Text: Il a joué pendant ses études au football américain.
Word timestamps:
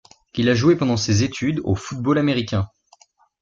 Il 0.33 0.49
a 0.49 0.55
joué 0.55 0.75
pendant 0.75 0.97
ses 0.97 1.21
études 1.21 1.61
au 1.63 1.75
football 1.75 2.17
américain. 2.17 2.67